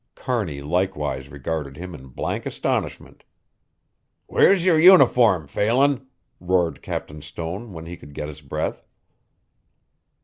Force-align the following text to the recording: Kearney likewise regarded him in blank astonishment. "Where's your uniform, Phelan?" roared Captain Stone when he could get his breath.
Kearney 0.15 0.63
likewise 0.63 1.29
regarded 1.29 1.77
him 1.77 1.93
in 1.93 2.07
blank 2.07 2.47
astonishment. 2.47 3.23
"Where's 4.25 4.65
your 4.65 4.79
uniform, 4.79 5.45
Phelan?" 5.45 6.07
roared 6.39 6.81
Captain 6.81 7.21
Stone 7.21 7.71
when 7.71 7.85
he 7.85 7.95
could 7.97 8.15
get 8.15 8.27
his 8.27 8.41
breath. 8.41 8.87